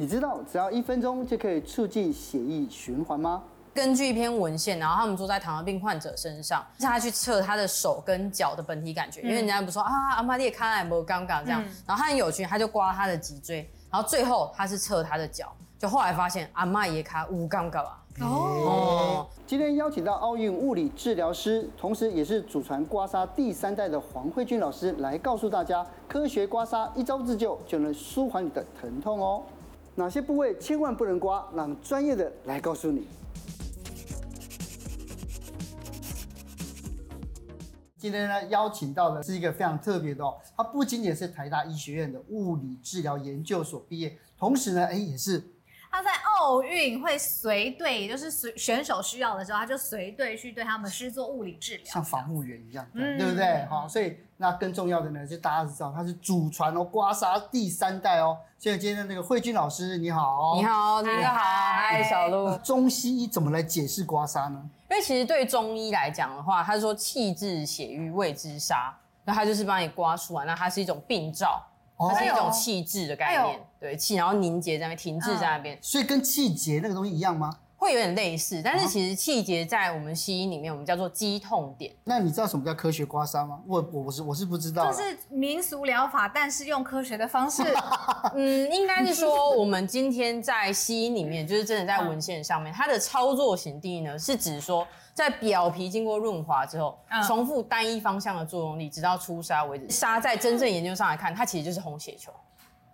[0.00, 3.42] 你知道只要一分钟就可以促进血液循环吗？
[3.74, 18.04] 根据一篇文献，然后他们坐在糖尿病患者身上，让他去测他的手跟脚的本体感觉，嗯、因为人家不说啊，阿妈你看来不刚刚这样，嗯、然后他很有趣，他就刮他的脊椎，然后最后他是测他的脚，就后来发现阿妈也卡无刚刚啊。
[18.20, 29.42] 哦，今天邀请到奥运物理治疗师，同时也是祖传刮痧第三代的黄慧君老师，来告诉大家，科学刮痧一招自救就能舒缓你的疼痛哦。
[29.98, 31.44] 哪些部位千万不能刮？
[31.56, 33.08] 让专业的来告诉你。
[37.96, 45.42] 今天呢，邀请到的是一个非常特别的哦，他不仅仅是台大医学院的物理治疗研究所毕业，同时呢，哎，也是。
[45.98, 53.66] 他在奥运会随队，就是随选手需要的时候，他就随队去对他们施做物理治疗，像防护员一样，对，嗯、对不对？
[53.66, 58.38] 好，所以那更重要的呢，就大家知道他是祖传哦，刮痧第三代哦。
[58.58, 62.56] 所以今天的那个慧君老师，你好，你好，大家好，嗨，小鹿。
[62.58, 64.70] 中西医怎么来解释刮痧呢？
[64.90, 68.92] 因为其实对中医来讲的话，他是说气滞血瘀谓之痧，
[69.24, 71.60] 那他就是帮你刮出来，那它是一种病灶。
[71.98, 77.52] 它是一种气质的概念，哎、对气，然后凝结在那边，停滞在那边、嗯，所以跟气结那个东西一样吗？
[77.78, 81.94] 会有点类似，但是其实气结在我们西医里面，我们叫做肌痛点。
[82.02, 83.60] 那你知道什么叫科学刮痧吗？
[83.68, 84.90] 我我我是我是不知道。
[84.90, 87.62] 就是民俗疗法，但是用科学的方式。
[88.34, 94.84] 嗯，应该是说我们今天在西医里面，就是真的在文献上面，它的操作型定义呢，是指说
[95.14, 99.86] 在表皮经过润滑之后，重复单一方向的作用力，直到出痧为止。
[99.86, 102.32] 痧在真正研究上来看，它其实就是红血球。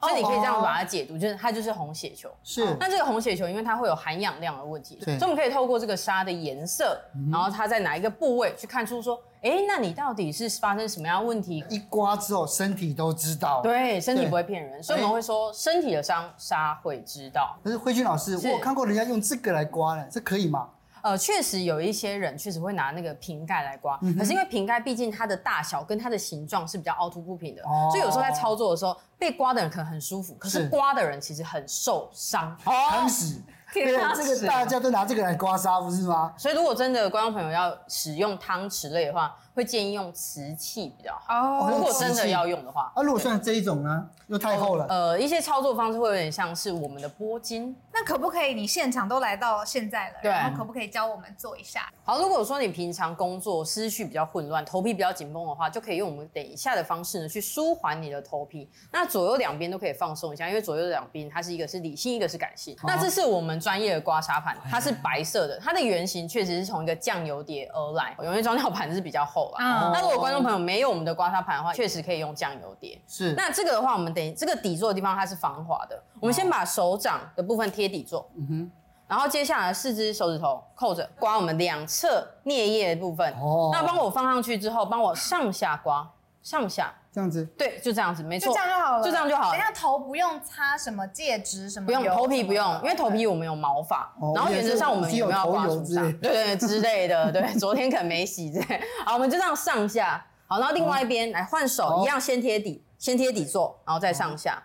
[0.00, 2.30] 所以你可以这样把它解读，就是它就是红血球。
[2.42, 2.76] 是。
[2.78, 7.00] 那这个红血球，因为它会有含氧量的问题，所以我们可以透过这个沙的颜色，
[7.32, 11.64] 然后它在哪一个部位去看出说，哎，那你到底是发生什么样的问题？
[11.70, 13.62] 一刮之后，身体都知道。
[13.62, 17.56] 对，身体不会骗人，所以我们会说，身体的伤，沙会知道。
[17.62, 20.68] 可是慧君老师，我有看过人家用这个来刮呢，这可以吗？
[21.04, 32.56] 呃，确实有一些人确实会拿那个瓶盖来刮，嗯、可是因为瓶盖毕竟它的大小跟它的形状是比较凹凸不平的，哦、所以有时候在操作的时候，被刮的人可能很舒服，可是刮的人其实很受伤。
[32.64, 33.36] 开始。
[33.74, 36.32] 对，这个大家都拿这个来刮痧，不是吗？
[36.38, 41.34] 所以如果真的观众朋友要使用汤匙类的话，会建议用瓷器比较好。
[41.34, 44.86] 哦，如果真的要用的话，啊，如果像这一种呢，又太厚了。
[44.88, 47.74] 呃，一些操作方式会有点像是我们的拨筋。
[47.92, 48.54] 那可不可以？
[48.54, 51.88] 你现场都来到现在了，然后可不可以教我们做一下？
[52.02, 58.68] 好，如果说你平常工作思绪比较混乱，头皮比较紧绷的话，就可以用我们等一下的方式呢，去舒缓你的头皮。
[58.90, 62.76] 那左右两边都可以放松一下，因为左右两边它是一个是理性，一个是感性。
[62.82, 64.56] 那这是我们专业的刮痧盘。
[64.70, 69.88] 它是白色的，它的原型确实是从一个酱油碟而来，因为装料盘是比较厚啦。
[69.88, 73.00] 嗯、那如果观众朋友没有我们的刮痧盘的话，确实可以用酱油碟。
[73.06, 76.02] 是，那这个的话，我们等于这个底座的地方它是防滑的。
[76.20, 78.70] 我们先把手掌的部分贴底座，嗯哼，
[79.06, 83.32] 然后接下来四只手指头扣着刮我们两侧颞叶的部分。
[83.34, 86.10] 哦，那帮我放上去之后，帮我上下刮，
[86.42, 86.94] 上下。
[87.14, 89.56] 这样子，对，就这样子，没错，就这样就好了，就这样就好了。
[89.56, 98.80] 等下头不用擦什么戒指什么，不用头皮不用，因为头皮我们有毛发，然后原则上我们也没有刮出痧，对对之类的，对，昨天可能没洗，对。
[99.04, 104.60] 好，我们就这样上下，好，然后另外一边来换手，一样先贴底，先贴底座，然后再上下。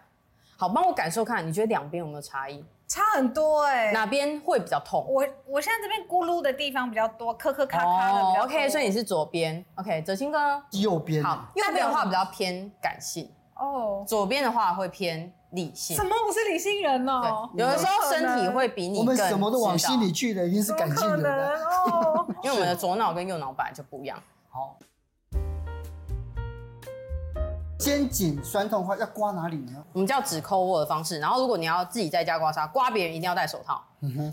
[0.58, 2.66] 好，帮我感受看，你觉得两边有没有差异？
[2.90, 5.06] 差很多哎、欸，哪边会比较痛？
[5.08, 8.20] 我我现在这边咕噜的地方比较多，磕磕咔咔的。
[8.20, 9.64] Oh, OK，所以你是左边。
[9.76, 11.24] OK，哲清哥，右边。
[11.24, 15.96] 好，右边的话比较偏感性哦，左边的话会偏理性。
[15.96, 16.10] 什么？
[16.28, 17.48] 我是理性人哦。
[17.54, 19.02] 有的时候身体会比你更。
[19.02, 22.26] 我们什么都往心里去的，一定是感性的哦。
[22.42, 24.18] 因为我们的左脑跟右脑本来就不一样。
[24.50, 24.76] 好。
[27.80, 29.82] 肩颈酸痛的话，要刮哪里呢？
[29.94, 31.18] 我们叫指抠握的方式。
[31.18, 33.82] 然后，如果你要自己在家刮痧，刮别人一定要戴手套，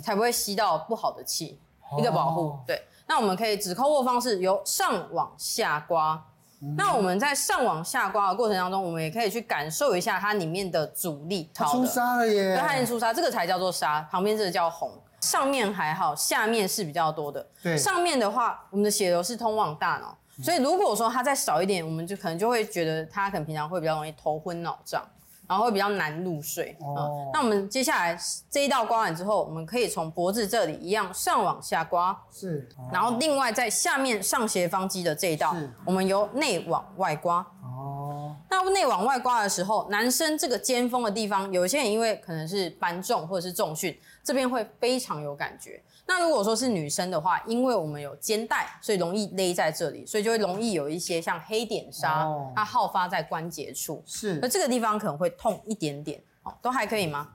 [0.03, 2.59] 才不会吸到不好的气，哦、一个保护。
[2.67, 6.21] 对，那我们可以指抠握方式由上往下刮。
[6.61, 11.49] 嗯、那我们在上往下刮的过程当中，我们也可以去感受一下它里面的阻力。
[11.55, 12.57] 它出痧了耶！
[12.57, 14.05] 它已经出痧，这个才叫做痧。
[14.09, 14.91] 旁边这个叫红，
[15.21, 17.47] 上面还好，下面是比较多的。
[17.63, 20.17] 对，上面的话，我们的血流是通往大脑。
[20.43, 25.03] 所以如果说它再少一点，我们就可能就会觉得他可能平常会比较容易头昏脑胀，
[25.49, 26.77] 然后会比较难入睡。
[26.81, 28.19] 哦、嗯，那我们接下来
[28.51, 37.47] 这一道刮完之后，我们可以从脖子这里一样上往下刮，是，哦、然后另外在下面上斜方肌的这一道，我们由内往外刮。
[37.63, 45.81] 哦，那内往外刮的时候，男生这个肩峰的地方，有些人因为可能是搬重或者是重训，这边会非常有感觉。
[46.05, 54.03] 那如果说是女生的话，因为我们有肩带，所以容易勒在这里，所以就会容易有一些像黑点痧，哦、它好发在关节处。
[54.05, 56.21] 是，那这个地方可能会痛一点点。
[56.43, 57.29] 哦，都还可以吗？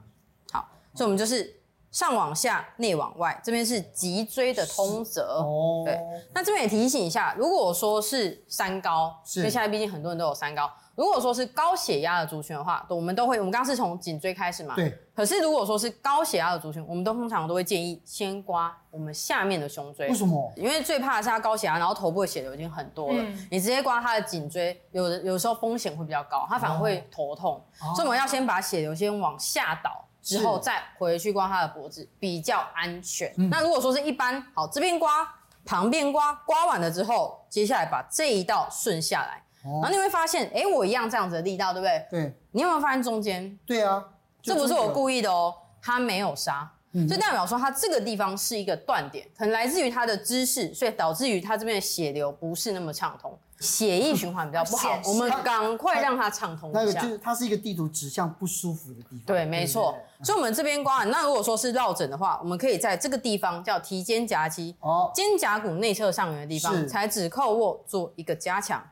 [0.51, 1.61] 好，所以我们就是
[1.91, 5.37] 上往下，内往外，这边是脊椎的通则。
[5.39, 5.97] 哦，对。
[6.33, 10.69] 那这边也提醒一下，如果说是三高，是因为现在毕竟很多人都有三高。
[10.95, 14.75] 如果说是高血压的族群的话，我们都会，我们刚刚是从颈椎开始嘛？
[14.75, 14.97] 对。
[15.15, 20.07] 可是如果说是高血压的族群，我们都通常都会建议先刮我们下面的胸椎。
[20.07, 20.51] 为什么？
[20.55, 27.63] 因为最怕的是他高血压，然后头部的血流已经很多了，嗯、你直接刮他的颈椎，有的有时候风险会比较高，他反而会头痛。
[27.81, 33.31] 哦、所以我们要先把血流先往下导，之后再回去刮他的脖子，比较安全。
[33.37, 35.27] 嗯、那如果说是一般，好，这边刮，
[35.63, 39.43] 旁边刮，刮完了之后，接下来把这一道顺下来。
[39.63, 42.05] 然后你会发现，哎，我一样这样子的力道，对不对？
[42.09, 42.33] 对。
[42.51, 43.57] 你有没有发现中间？
[43.65, 44.03] 对啊，
[44.41, 54.89] 这不是我故意的哦，它没有杀，嗯、就代表说它这个地方是一个断点，可能来自于它的姿势，所以导致于它这边的血流不是那么畅通，血液循环比较不好。
[54.97, 56.79] 嗯、我们赶快让它畅通一下。
[56.79, 59.21] 那个就是它是一个地图指向不舒服的地方。
[59.25, 59.95] 对，没错。
[60.23, 68.83] 所以我们这边刮完，那如果说是落枕的话，我们可以在这个地方叫提肩胛肌，哦，肩胛骨内侧上缘的地方，才指扣握做一个加强。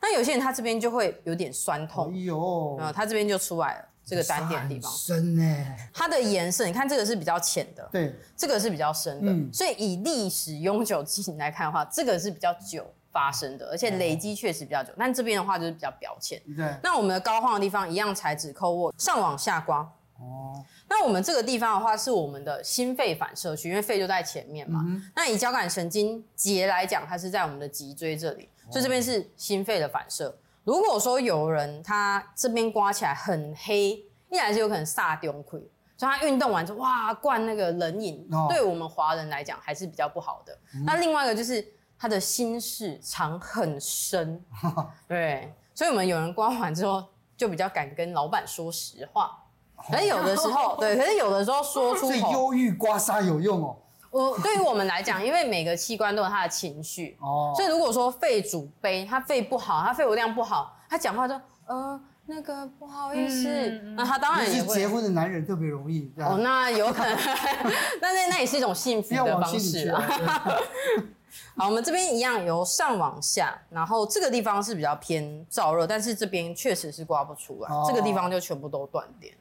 [0.00, 5.66] 那有些人他这边就会有点酸痛，哎呦，啊，他这边就出来了，这个单点的地方，深呢。
[5.92, 14.92] 它的颜色，你看这个是比较浅的，对，这个是比较深的，嗯，所以以历史永久性来看的话，这个是比较久发生的，而且累积确实比较久。
[14.96, 16.72] 但这边的话就是比较表浅，对。
[16.82, 19.78] 那我们的膏肓的地方一样，踩指扣握，上往下刮，
[20.20, 20.64] 哦。
[20.88, 24.86] 那我们这个地方的话，是我们的心肺反射区，因为肺就在前面嘛。
[25.14, 28.48] 那以交感神经节来讲，它是在我们的脊椎这里。
[28.70, 30.36] 所以这边是心肺的反射。
[30.64, 35.58] 如果说有人他这边刮起来很黑，一来是有可能煞丢盔，
[35.96, 40.58] 所以他运动完之后哇灌那个冷饮，哦、对我们华人来讲还是比较不好的。
[40.74, 41.66] 嗯、那另外一个就是
[41.98, 44.44] 他的心事藏很深，
[45.08, 47.02] 对，所以我们有人刮完之后
[47.36, 49.44] 就比较敢跟老板说实话。
[49.90, 53.76] 可是有的时候， 对，可是有的时候说出口，所以忧郁刮痧有用哦。
[54.10, 61.34] 我对于我们来讲，因为每个器官都有他的情绪，哦，所以如果说肺主悲，他肺不好，他肺活量不好，他讲话就
[61.66, 64.74] 呃那个不好意思，嗯、那他当然也会。
[64.74, 66.12] 是结婚的男人特别容易。
[66.18, 67.16] 哦，那有可能，
[68.00, 70.02] 那那那也是一种幸福的方式啊。
[71.56, 79.34] 好，我们这边一样由上往下，然后这个地方是比较偏燥热，但是这边确实是刮不出来，哦、这个地方就全部都断点。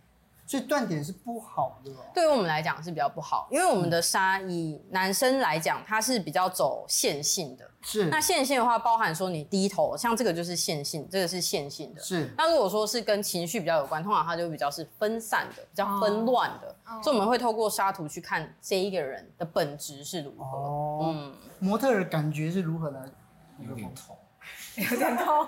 [0.47, 7.69] 所以断点是不好的，对于我们来讲是比较不好，因为我们的纱以男生来讲，它是比较走线性的。
[7.81, 8.05] 是。
[8.05, 12.01] 那线性的话，包含说你低头，像这个就是线性，这个是线性的。
[12.01, 12.33] 是。
[12.38, 16.73] 那如果说是跟情绪比较有关，通常它就比较是分散的，比较纷乱的。
[16.85, 17.01] 哦。
[17.03, 20.57] 所以我们会透过沙图去看这一个人的本质是如何。
[20.57, 20.99] 哦。
[21.07, 21.35] 嗯。
[21.59, 23.03] 模特儿感觉是如何呢？
[23.67, 24.15] 有点痛，
[24.75, 25.45] 有点痛。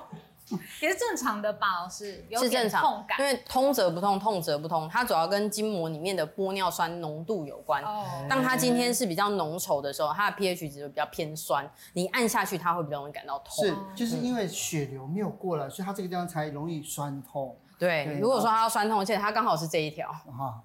[0.81, 7.83] 也是正常的吧，是正常痛感，因为通则不痛，痛则不通，它主要跟筋膜里面的玻尿酸浓度有关。
[7.83, 13.65] 哦，当它今天是比较浓稠的时候，它的 pH 值就比较偏酸，你按下去它会比较容易感到痛。
[13.65, 17.55] 是，就是因为血流没有过来，所以它这个地方才容易酸痛。
[17.77, 20.09] 对，对，如果说它要酸痛，而且它刚好是这一条。
[20.09, 20.63] 啊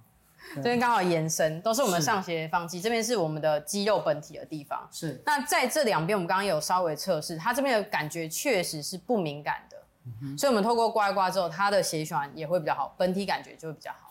[0.57, 4.89] 这边刚好延伸，都是我们上斜方肌，这边是我们的肌肉本体的地方。
[4.93, 5.21] 是。
[5.27, 9.77] 那在这两边，我们刚刚有稍微测试，它这边的感觉确实是不敏感的，
[10.23, 14.04] 嗯、所以我们透过刮一刮之后，它的血液循环也会比较好，本体感觉就会比较好。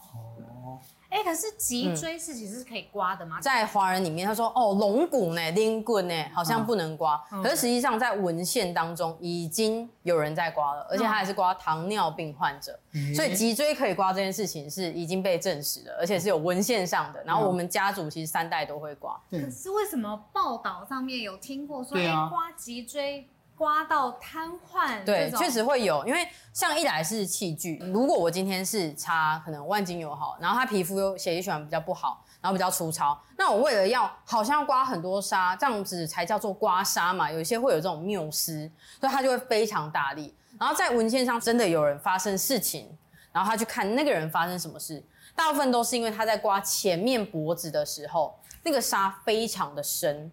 [1.14, 3.38] 哎、欸，可是脊椎是其实是可以刮的吗？
[3.38, 7.24] 嗯、在华人里面，他说哦，龙骨呢，拎棍呢，好像不能刮。
[7.32, 12.80] 嗯、可是实际上在文献当中已经有人在刮了，而且他还是刮糖尿病患者。
[12.94, 17.24] 嗯、所以脊椎可以刮这件事情是已经被证实了，而且是有文献上的。
[17.24, 19.16] 然后我们家族其实三代都会刮。
[19.30, 23.30] 可是为什么报道上面有听过说，哎、啊，刮脊椎？
[23.56, 38.70] 刮到瘫痪，对，确实会有，因为像一来是器具，如果我今天是擦可能万金油好，然后他皮肤又血液循环比较不好，然后比较粗糙，那我为了要好像要刮很多痧，这样子才叫做刮痧嘛，有一些会有这种谬思，
[39.00, 42.90] 所以他就会非常大力，然后在文献上真的有人发生事情，
[43.32, 45.02] 然后他去看那个人发生什么事，
[45.36, 50.32] 大部分都是因为他在刮前面脖子的时候，那个痧非常的深。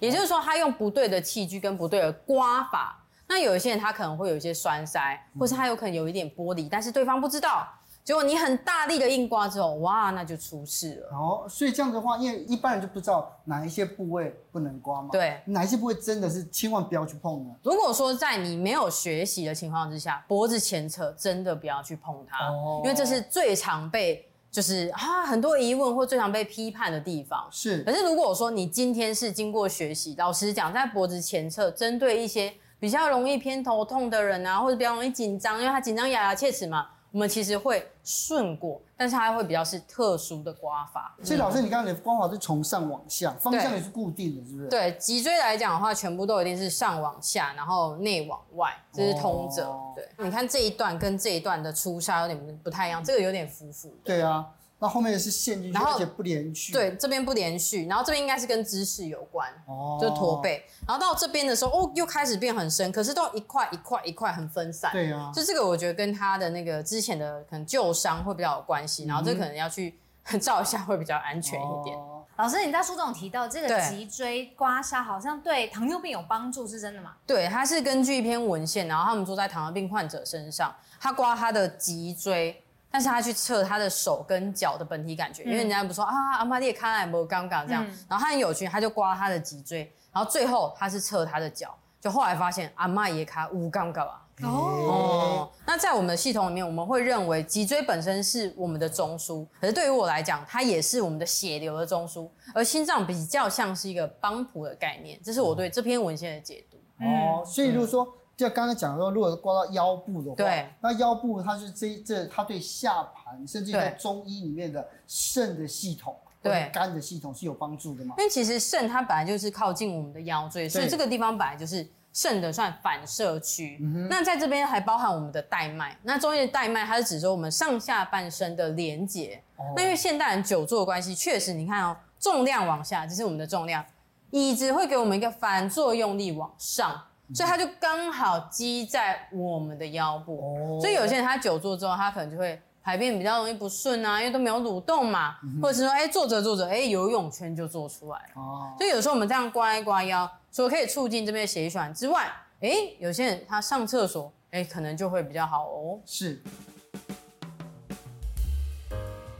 [0.00, 7.66] 也就是说，他用不对的器具跟不对的刮法，那有一些人他可能会有一些栓塞，或是他有可能有一点剥离，但是对方不知道。
[8.02, 11.16] 结果你很大力的硬刮之后，哇，那就出事了。
[11.16, 15.10] 哦，所以这样的话，因为一般人就不知道哪一些部位不能刮嘛。
[15.12, 17.54] 对，哪一些部位真的是千万不要去碰呢？
[17.62, 24.26] 如果说在你没有学习的情况之下，脖子前侧真的不要去碰它，哦，因为这是最常被。
[24.50, 27.82] 就是啊，很多疑问或最常被批判的地方是。
[27.84, 41.16] 可是如果说你今天是经过学习，老实讲，在脖子前侧，针对一些比较容易偏头痛的人啊，或者比较容易紧张，因为他紧张咬牙切齿嘛，我们其实会顺过，但是它会比较是特殊的刮法。
[41.22, 44.68] 所以老师，你刚才的刮法是从上往下，方向也是固定的，是不是？
[44.68, 49.64] 对，脊椎来讲的话，全部都一定是上往下，然后内往外，这是通则。
[49.64, 53.92] 哦、对，你看这一段跟这一段的出痧有点不太一样，这个有点浮浮。
[54.04, 54.46] 对啊。
[54.82, 56.72] 那后面是陷进去，而且不连续。
[56.72, 60.64] 对，这边不连续，然后这边应该是跟姿势有关，哦，就是驼背。
[60.88, 64.90] 然后到这边的时候，哦，又开始变很深，可是都一块一块一块很分散。
[64.90, 69.98] 对啊，就这个我觉得跟他的那个之前的可能旧伤会比较有关系，然后这可能要去
[70.40, 71.94] 照一下会比较安全一点。
[71.98, 77.16] 哦、老师，你在书中有提到这个脊椎刮痧好像对糖尿病有帮助，是真的吗？
[77.26, 82.64] 对，它是根据一篇文献，然后他们做在糖尿病患者身上，他刮他的脊椎。
[82.90, 94.22] 但是他去测他的手跟脚的本体感觉，嗯、因为人家不说啊，阿妈你也看来没刚刚这样，嗯、然后他很有趣，他就刮他的脊椎，然后最后他是测他的脚，就后来发现阿妈也卡无刚刚啊。
[94.42, 106.78] 哦，哦，那在我们的系统里面，我们会认为脊椎本身是我们的中枢，可是对于我来讲，它也是我们的血流的中枢，而心脏比较像是一个帮浦的概念，这是我对这篇文献的解读。
[107.04, 108.08] 哦，所以如果说。
[108.40, 118.14] 嗯就刚才讲说，如果刮到腰部的话，对，那腰部它是这这它对下盘，甚至在中医里面的肾的系统，对肝的系统是有帮助的嘛？
[118.16, 123.76] 因为其实肾它本来就是靠近我们的腰椎，所以这个地方本来就是肾的算反射区。
[123.76, 129.42] 对那在这边还包含我们的带脉，那中医的带脉它是指说我们上下半身的连接。
[129.56, 133.84] 哦、那因为现代人久坐的关系，确实你看哦，重量往下，这是我们的重量，
[134.30, 136.98] 椅子会给我们一个反作用力往上。
[137.34, 148.40] 所以它就刚好积在我们的腰部，哦、所以有些人他久坐之后，他可能就会排便比较容易不顺啊，因为都没有蠕动嘛，嗯、或者是说，哎，坐着坐着，哎，游泳圈就做出来了。
[148.40, 152.26] 哦，所以有时候我们这样刮一刮腰，除了可以促进这边的血液循环之外，
[152.60, 156.00] 哎，有些人他上厕所，哎，可能就会比较好哦。
[156.04, 156.42] 是。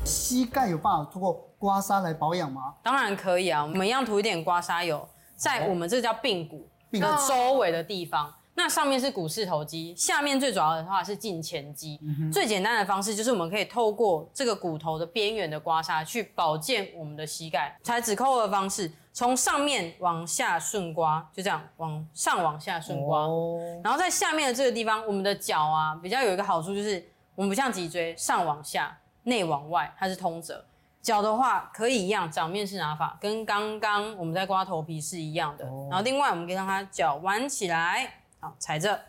[0.04, 2.74] 膝盖有办法通过刮痧来保养吗？
[2.82, 6.68] 当然可以啊，我们一样涂一点刮痧油，在我们这个叫髌骨。
[6.92, 11.98] 的周围的地方，那上面是股四头肌，下面最主要的话是胫前肌。
[12.02, 17.76] 嗯、最简单的方式就是我们可以透过这个骨头的边缘的刮痧去保健我们的膝盖。
[17.82, 23.20] 踩指扣的方式，从上面往下顺刮，就这样往上往下顺刮。
[23.20, 27.02] 哦、然后在下面的这个地方，我们的脚啊比较有一个好处就是，
[27.34, 30.64] 我们不像脊椎上往下、内往外，它是通则。
[31.02, 35.64] 脚的话可以一样，掌面式拿法跟刚刚我们在刮头皮是一样的。
[35.66, 39.00] 哦、然后另外我们可以让它脚弯起来，好踩着，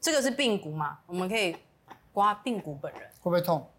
[0.00, 1.56] 这个是髌骨嘛，我们可以
[2.12, 3.02] 刮髌骨本人。
[3.20, 3.70] 会不会痛？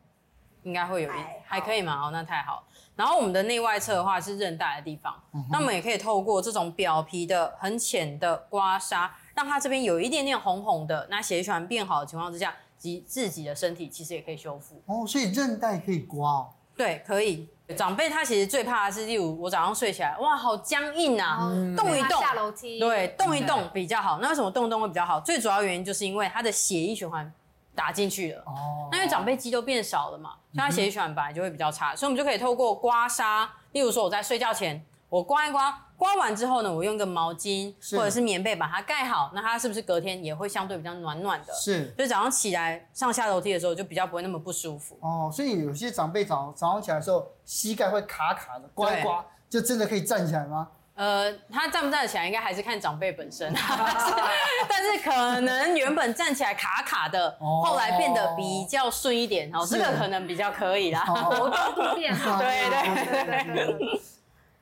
[0.63, 2.07] 应该会有一点，还可以嘛？
[2.07, 2.65] 哦，那太好。
[2.95, 14.81] 然后我们的内外侧的话是韧带的地方，嗯、那我们也可以透过这种表皮的很浅的刮痧，让它这边有一点点红红的，那血液循环变好的情况之下，及自己的身体其实也可以修复。
[14.88, 16.53] 哦，所以韧带可以刮哦。
[16.75, 17.50] 对，可以。
[17.75, 24.19] 长辈他其实最怕的是，例如我早上睡起来，哇，好僵硬啊，嗯、动一动下楼梯，对，动一动比较好。
[24.21, 25.19] 那为什么动一动会比较好？
[25.19, 27.29] 最主要原因就是因为他的血液循环
[27.75, 28.41] 打进去了。
[28.45, 28.88] 哦。
[28.91, 35.87] 那因为长辈肌都变少了嘛，所以他血液循环本来就会比较差，嗯、所以我们就可以透过刮痧，例如说我在睡觉前，我刮一刮。
[35.97, 41.53] 刮完之后呢，我用个毛巾或者是棉被把它盖好，那它是不是隔天也会相对比较暖暖的？
[41.53, 44.97] 是，所以早上起来上下楼梯的时候就比较不会那么不舒服。
[45.01, 50.67] 哦，所以有些长辈早早上起来的时候膝盖会卡卡的，刮一刮就真的可以站起来吗？
[50.93, 64.01] 呃，他站不站得起来应该还是看长辈本身， 但是可能原本站起来卡卡的，哦、后来变得比较顺一点，哦，是这个可能比较可以啦， 活动不便，对对对对。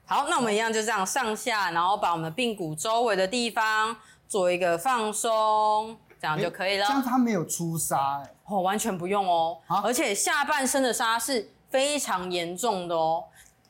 [0.08, 3.96] 好，那我们一样就这样上下，然后把我们的髌骨周围的地方
[4.28, 6.86] 做一个放松，这样就可以了。
[6.86, 8.32] 这样它没有出痧哎？
[8.46, 9.58] 哦，完全不用哦。
[9.66, 13.24] 啊、而且下半身的痧是非常严重的哦，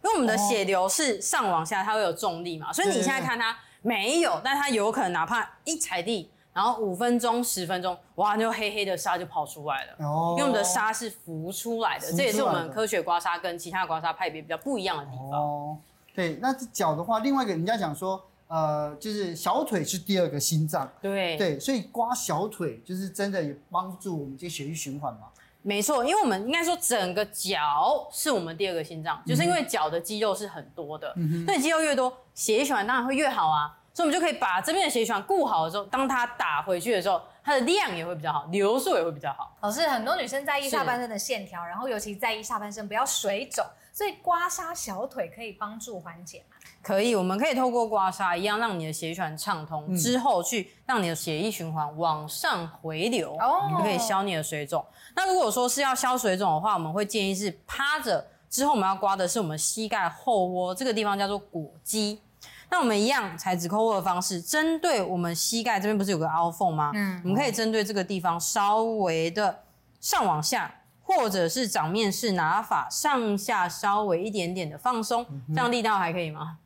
[0.03, 10.05] 因为我们的血流是上往下，它会有重力嘛，所以你现在看它没有，但它有可能哪怕一踩地，然后五分钟、十分钟，哇，就黑黑的沙就跑出来了。
[10.05, 10.35] 哦。
[10.37, 15.31] 因为我们的沙是浮出来的，来的这也是我们科学刮痧跟其他刮痧派别比较不一样的地方。
[15.31, 15.77] 哦。
[16.15, 20.89] 对，那脚的话，另外一个人家讲说，呃，就是小腿是第二个心脏。
[21.01, 25.27] 对对，所以刮小腿就是真的有帮助我们这个血液循环吗？
[25.61, 33.79] 没错，因为我们应该说整个脚是我们第二个心脏，嗯、就是因为脚的肌肉是很多的，嗯哼，那你肌肉越多，血液循环当然会越好啊。
[33.91, 39.55] 所以我们就可以把这边的血液循环顾好的时候，当它打回去的时候，它的量也会比较好，流速也会比较好。
[39.61, 43.65] 老师，很多女生在意下半身的线条，然后尤其在意下半身不要水肿，
[43.95, 46.57] 所以刮痧小腿可以帮助缓解吗？
[46.81, 54.85] 可以，我们可以透过刮痧一样，让你的血液循环畅通，嗯、之后去让你的血液循环往上回流，哦，你可以消你的水肿。
[55.15, 62.19] 那如果说是要消水肿的话，我们会建议是趴着，之后我们要刮的是我们膝盖后窝这个地方，叫做膕肌。
[62.69, 66.91] 那我们一样采止扣握的方式，针对我们膝盖这边不是有个凹缝吗？
[66.93, 69.63] 嗯，我们可以针对这个地方稍微的
[70.01, 70.81] 上往下。
[71.05, 76.57] 或者是掌面式拿法，上下稍微一点点的放松，这样力道还可以吗？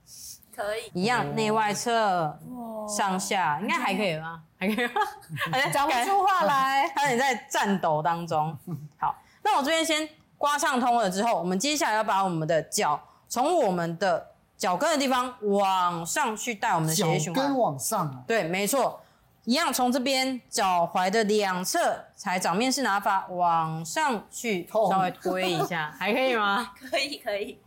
[0.55, 2.39] 可以，一样内外侧，
[2.87, 4.41] 上下应该还可以吧？
[4.57, 4.93] 还可以吗？
[5.73, 8.57] 讲不出话来， 他有点在颤抖当中。
[8.97, 18.23] 好，那我这边先刮畅通了之后，我们接下来要把我们的脚从我们的脚跟的地方往上去带我们的血液循环，脚跟往上啊？
[18.27, 19.01] 对，没错。
[19.45, 26.71] 一样从这边脚踝的两侧，踩掌面式拿法往上去，稍微推一下，还可以吗？
[26.77, 27.59] 可以，可以。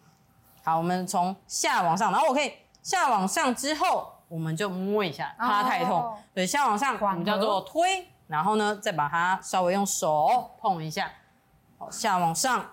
[0.62, 2.52] 好，我们从下往上，然后我可以
[2.82, 5.98] 下往上之后，我们就摸一下，怕它太痛。
[5.98, 11.10] 哦、对，下往上我们叫做推，然后呢，再把它稍微用手碰一下，
[11.78, 12.64] 好，下往上。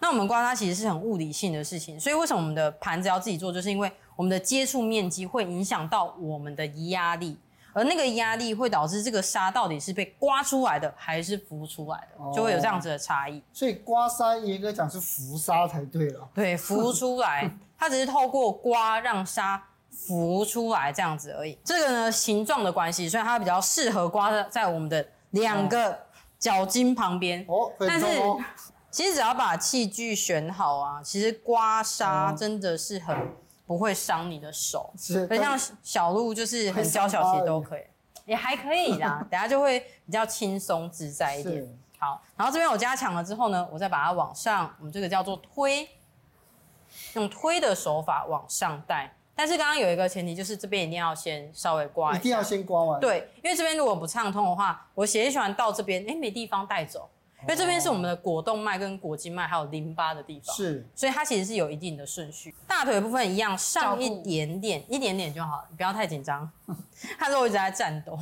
[0.00, 7.38] 那我们刮痧其实是很物理性的事情，所以为什么我们的盘子要自己做，就是因为我们的接触面积会影响到我们的压力。
[7.78, 13.40] 而那个压力会导致这个沙到底是被刮出来的还是浮出来的，哦、就会有这样子的差异。
[13.52, 16.28] 所以刮痧严格讲是浮沙才对了。
[16.34, 21.56] 对，浮出来， 它只是透过刮让沙浮出来这样子而已。
[21.62, 25.96] 这个呢，形状的关系，所以它比较适合刮在我们的两个
[26.36, 27.44] 脚筋旁边。
[27.48, 28.06] 哦，但是
[28.90, 33.16] 其实只要把器具选好啊，其实刮痧真的是很。
[33.68, 37.82] 不会伤你的手，是，像小鹿就是很娇小，其实都可以，
[38.24, 39.24] 也还可以啦。
[39.30, 41.78] 等下就会比较轻松自在一点。
[41.98, 45.86] 好，然后这边我加强了之后呢，我再把它往上，我们这个叫做推，
[47.12, 49.14] 用推的手法往上带。
[49.36, 52.98] 但是刚刚有一个前提，就是这边一定要先稍微刮一下，一定要先刮完。
[52.98, 57.06] 对，因为这边如果不畅通的话，我血液循环到这边，哎，没地方带走。
[57.48, 62.54] 因为这边是我们的果动脉跟果静脉，还有淋巴的地方，是，所以它其实是有一定的顺序。
[62.66, 66.50] 大腿部分一样，上一点点，一点点就好，不要太紧张。
[67.18, 68.18] 他说我一直在颤抖。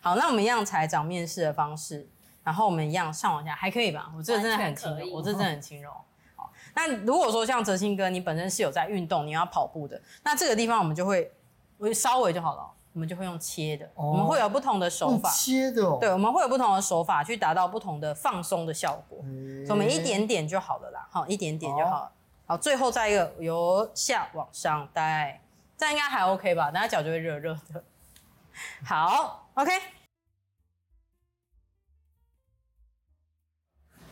[0.00, 2.08] 好，那我们一样采掌面试的方式，
[2.44, 4.08] 然后我们一样上往下，还可以吧？
[4.16, 5.90] 我这个真的很轻柔，我这真的很轻柔。
[6.36, 11.32] 好，那如果说像哲青哥，你本身是有在运动，你要跑步的，那这个地方我们就会，
[11.80, 12.70] 会稍微就好了。
[12.92, 15.30] 我们就会用切的，哦、我们会有不同的手法。
[15.30, 19.18] 切的、哦，对，我们会有不同的手法去达到不同的放松的效果。
[19.22, 22.06] 欸、所以我们一点点就好了啦，好，一点点就好了。
[22.06, 22.10] 哦、
[22.46, 25.40] 好，最后再一个由下往上带，
[25.78, 26.72] 这样应该还 OK 吧？
[26.72, 27.84] 等下脚就会热热的。
[28.84, 29.70] 好，OK。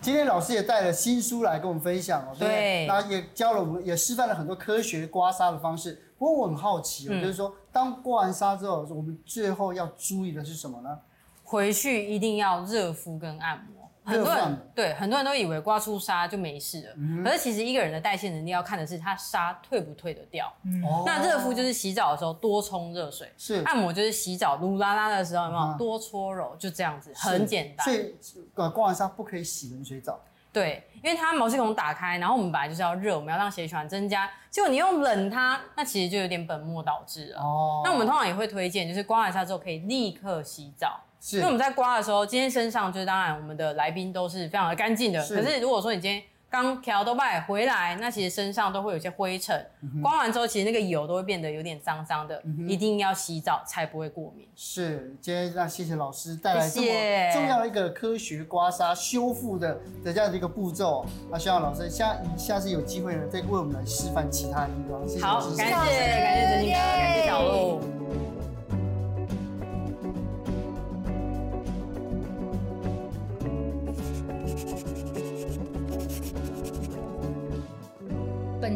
[0.01, 6.08] 今天老师也带了新书来跟我们分享哦，对，那也教了我们，也示范了很多科学刮痧的方式。
[6.19, 10.99] 不过我很好奇哦，嗯、就是说，当刮完痧之后，我们最后要注意的是什么呢？
[11.45, 13.89] 回去一定要热敷跟按摩。
[14.05, 20.51] 很多人对很多人都以为刮出痧就没事了，嗯、可是其实一个人的代谢能力要看的是他痧退不退得掉。
[20.65, 27.85] 嗯、那热敷就是洗澡的时候多冲热水，是按摩就是洗澡撸啦啦的时候有没有、嗯、多搓揉，就这样子，很简单。
[27.85, 28.15] 所以
[28.55, 30.19] 刮完痧不可以洗冷水澡。
[30.59, 34.29] 对，因为它毛细孔打开，然后我们本来就是要热，我们要让血液循环增加。
[34.51, 37.41] 结果你用冷它，那其实就有点本末倒置了。
[37.41, 37.83] 哦。
[37.85, 41.01] 那我们通常也会推荐，就是刮完痧之后可以立刻洗澡。
[41.21, 41.37] 是。
[41.37, 45.21] 因为我们在刮的时候，今天身上就是当然我们的来宾都是非常的干净的。
[45.23, 45.37] 是。
[45.37, 49.67] 可是如果说你今天刚调都拜回来，那其实身上都会有些灰尘。
[50.03, 54.49] 刮完之后，其实那个油都会变得有点脏脏的，一定要洗澡才不会过敏。
[54.57, 56.87] 是，今天那谢谢老师带来这么
[57.33, 61.05] 重要的一个科学刮痧修复的的这样的一个步骤。
[61.31, 65.07] 那希望老师下下次有机会呢，再为我们来示范其他地方。
[65.07, 65.51] 谢谢老师。
[65.51, 67.98] 好，感谢感谢哲青哥，感谢小鹿。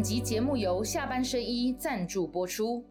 [0.03, 2.85] 本集节目由下半身衣赞助播出。